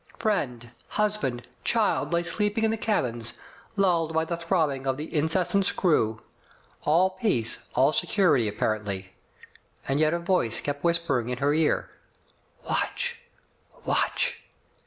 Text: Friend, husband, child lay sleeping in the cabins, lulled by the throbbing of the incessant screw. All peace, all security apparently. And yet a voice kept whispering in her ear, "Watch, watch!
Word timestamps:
Friend, 0.17 0.71
husband, 0.87 1.43
child 1.63 2.11
lay 2.11 2.23
sleeping 2.23 2.63
in 2.63 2.71
the 2.71 2.75
cabins, 2.75 3.33
lulled 3.75 4.13
by 4.15 4.25
the 4.25 4.35
throbbing 4.35 4.87
of 4.87 4.97
the 4.97 5.13
incessant 5.15 5.67
screw. 5.67 6.23
All 6.85 7.11
peace, 7.11 7.59
all 7.75 7.91
security 7.93 8.47
apparently. 8.47 9.13
And 9.87 9.99
yet 9.99 10.15
a 10.15 10.17
voice 10.17 10.59
kept 10.59 10.83
whispering 10.83 11.29
in 11.29 11.37
her 11.37 11.53
ear, 11.53 11.91
"Watch, 12.67 13.19
watch! 13.85 14.41